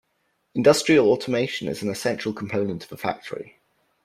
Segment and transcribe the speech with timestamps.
[0.55, 3.59] Industrial automation is an essential component of a factory.